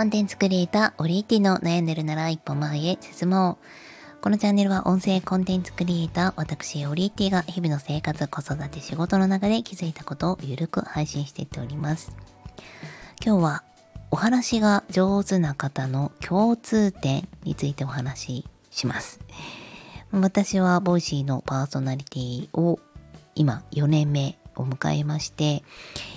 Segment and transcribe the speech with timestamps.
[0.00, 3.58] コンテンツクリエイター、オリエティの悩んでるなら一歩前へ進も
[4.18, 4.22] う。
[4.22, 12.16] このチャンネルは音声コンテンツクリエイター、私、オリエティが日々の生活、子育て、仕事の中で気づいたことをゆるく配信していっております。
[13.22, 13.62] 今日は、
[14.10, 19.20] お話が上手な方の共通点についてお話しします。
[20.12, 22.80] 私は Voicy のパーソナリティを
[23.34, 25.62] 今4年目を迎えまして、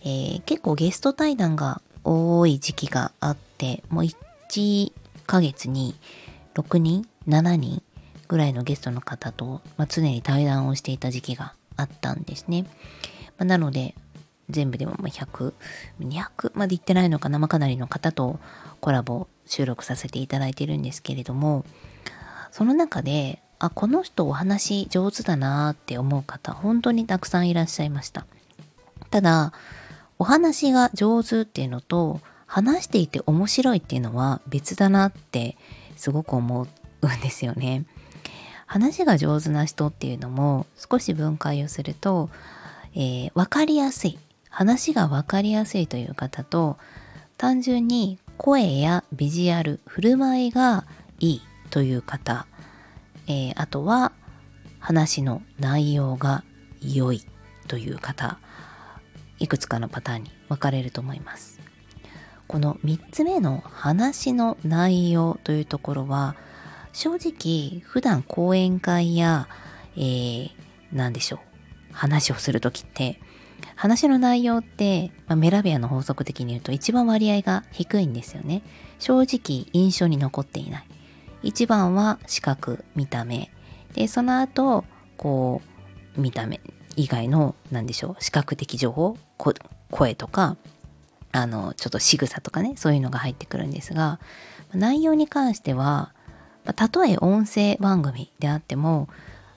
[0.00, 4.92] えー、結構ゲスト対談が多い時期があって、もう1
[5.26, 5.96] ヶ月に
[6.54, 7.82] 6人 ?7 人？
[8.28, 12.64] ぐらいのゲストの方と、まあ、常に対談をしていた時期があったんですね。
[13.38, 13.94] まあ、なので、
[14.50, 15.52] 全部でも100、
[16.00, 18.38] 200までいってないのかな、まあ、かなりの方と
[18.80, 21.64] コラボ収録させていただいてるんですけれども、
[22.50, 28.26] その中で、あ、この人お話上手だなって思う方、本当にたくさんいらっしゃいました。
[29.10, 29.52] ただ、
[30.18, 35.56] お話が上手っていうのと話していて面白いっていうのは別だなって
[35.96, 37.84] すごく思うんですよね。
[38.66, 42.30] 話が上手な人っていうのも少し分解をすると、
[42.94, 44.18] えー、分かりやすい
[44.50, 46.76] 話が分かりやすいという方と
[47.36, 50.84] 単純に声やビジュアル振る舞いが
[51.20, 52.46] いいという方、
[53.28, 54.12] えー、あとは
[54.80, 56.42] 話の内容が
[56.80, 57.22] 良い
[57.68, 58.38] という方
[59.38, 61.60] いくつかのパターンに分かれると思います。
[62.46, 66.36] この3つ目の話の内容というところは
[66.92, 69.48] 正直普段講演会や、
[69.96, 70.50] えー、
[70.92, 71.40] 何でしょう
[71.92, 73.20] 話をする時って
[73.74, 78.62] 話の内容って、まあ、メラビアの法則的に言うと一番割合が低いんですよね。
[78.98, 80.86] 正直印象に残っていない。
[81.42, 83.50] 一番は視覚、見た目。
[83.92, 84.84] で、その後、
[85.16, 85.60] こ
[86.16, 86.60] う、見た目
[86.96, 89.16] 以外の、何でしょう、視覚的情報、
[89.90, 90.56] 声とか
[91.36, 94.18] あのちょっと仕草とかねそういうのが入ってくるんですが
[94.72, 96.12] 内容に関しては
[96.74, 99.08] たとえ音声番組であっても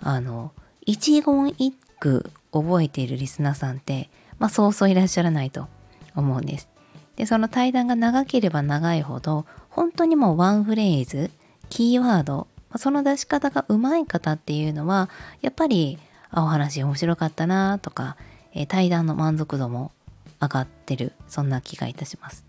[0.00, 0.52] あの
[0.84, 5.66] 一言一句覚えているリスナーさんって、まあ、そうそういらっしゃらないと
[6.14, 6.68] 思うんです。
[7.16, 11.30] でその対談が長ければ長いほど本当にもうワンフレーズ
[11.68, 12.46] キーワード
[12.76, 15.98] その出し方がうまい方っていうのはやっぱり
[16.32, 18.16] あお話面白かったなとか、
[18.52, 19.92] えー、対談の満足度も
[20.40, 22.44] 上がってるそんな気がいたします。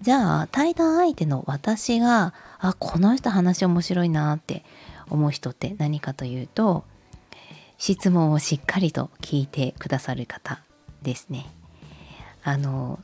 [0.00, 4.64] じゃあ対談相手の私があこの人話面白いなって
[5.10, 6.84] 思う人って何かというと
[7.78, 10.60] 質問をしっかりと聞いてくださる方
[11.02, 11.46] ですね。
[12.42, 13.00] あの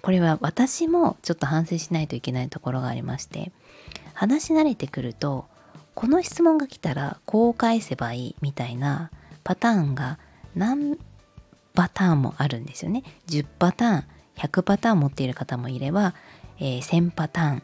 [0.00, 3.52] これは私もちょっと反省しないといけないところがありまして
[4.14, 5.46] 話し慣れてくると
[5.94, 9.10] この質問が来たらこう返せばいいみたいな
[9.44, 10.18] パターンが
[10.54, 10.98] 何
[11.74, 13.02] パターンもあるんですよね。
[13.28, 14.04] 10パターン、
[14.36, 16.14] 100パターン持っている方もいれば、
[16.58, 17.62] えー、1000パターン、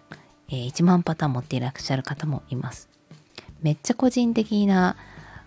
[0.49, 2.89] えー、1万パターン持っていらっしゃる方もいます。
[3.61, 4.97] めっちゃ個人的な、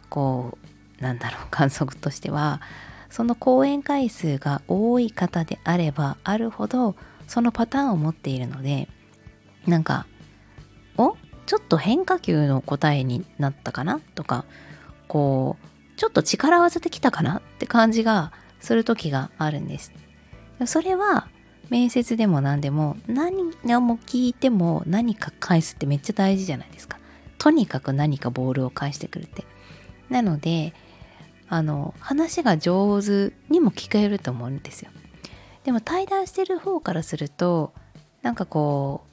[0.09, 0.57] こ
[0.99, 2.61] う、なんだろう、観測としては、
[3.09, 6.95] その講演回数が多い方であればあるほど、
[7.27, 8.87] そのパターンを持っているので、
[9.65, 10.05] なんか、
[11.51, 13.99] ちょっと変化球の答えになったかな？
[14.15, 14.45] とか、
[15.09, 17.39] こう、ちょっと力技できたかな？
[17.39, 18.31] って感じが
[18.61, 19.91] する時があるんです。
[20.65, 21.27] それは
[21.69, 23.51] 面接でも何でも何も
[23.97, 26.99] 聞いても何か返すってめっちゃ大事じゃないですか。
[27.37, 29.43] とにかく何かボールを返してくるって。
[30.09, 30.73] なので
[31.49, 34.91] あの話が上手にも聞こえると思うんですよ。
[35.65, 37.73] でも対談してる方からすると
[38.21, 39.10] なんかこう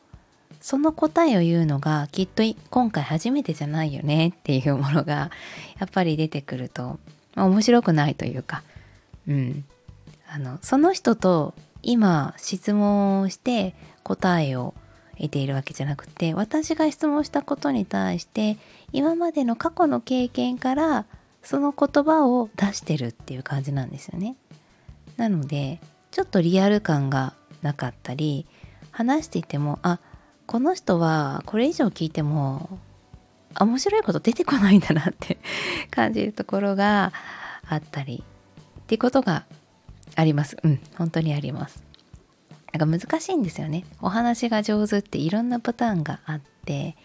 [0.61, 5.31] その答えを言うのがきっと今回初めてじゃないよねっていうものが
[5.79, 6.99] やっぱり出てくると、
[7.35, 8.63] まあ、面白くないというか
[9.29, 9.65] うん、
[10.27, 14.75] あのその人と今質問をして答えを
[15.19, 18.57] 得ているわけじゃなくて私が質問したことに対して
[18.93, 21.05] 今までの過去の経験から
[21.43, 24.37] その言葉を出してるっていう感じなんですよね。
[25.17, 25.81] なので
[26.11, 28.47] ちょっとリアル感がなかったり
[28.91, 29.99] 話していてもあ
[30.49, 32.79] この人はこれ以上聞いても
[33.61, 35.37] 面白いこと出てこないんだなって
[35.93, 37.13] 感じるところが
[37.69, 38.25] あったり
[38.81, 39.45] っていうことが
[40.17, 40.57] あります。
[40.63, 41.85] うん、本当にあります。
[42.73, 43.85] なんか難しいんですよね。
[44.01, 46.97] お話が上手っていろんなパターンがあって、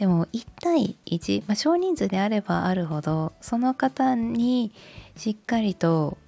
[0.00, 4.72] でも1対1、まあ、少人数であればあるほど、その方に
[5.16, 6.18] しっかりと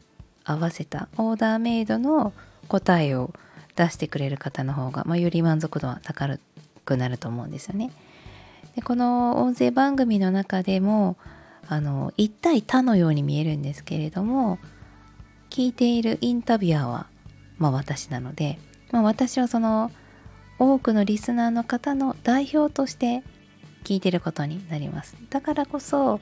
[0.44, 2.32] 合わせたオーダーメイドの
[2.68, 3.34] 答えを
[3.76, 6.38] 出してくれる方の方が、まあ、より満足度は高
[6.84, 7.90] くなると思うんですよね。
[8.76, 11.16] でこの音声番組の中でも
[11.68, 14.58] あの1対他のように見えるんですけれども
[15.50, 17.06] 聞いているインタビュアーは、
[17.58, 18.58] まあ、私なので、
[18.90, 19.90] まあ、私はその
[20.58, 23.22] 多くのリスナーの方の代表として
[23.84, 26.20] 聞いてることになりますだからこそ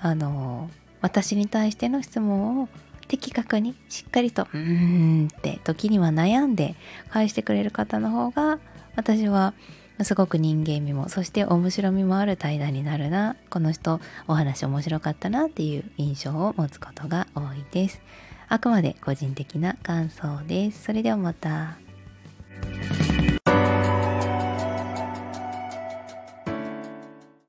[0.00, 2.68] あの私に対しての質問を
[3.08, 6.74] 的確にしっかりと「うーん」って時には悩んで
[7.10, 8.58] 返してくれる方の方が
[8.96, 9.54] 私は
[10.02, 18.00] すごく人間味もそして面白みもある対談になるなこの人お話面白かったなっていう印象を持つことが多いです。
[18.48, 20.84] あくまで個人的な感想です。
[20.84, 21.85] それではまた。